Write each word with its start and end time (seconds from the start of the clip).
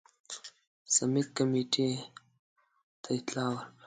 سمیت 0.95 1.27
کمېټې 1.37 1.89
ته 3.01 3.09
اطلاع 3.17 3.49
ورکړه. 3.51 3.67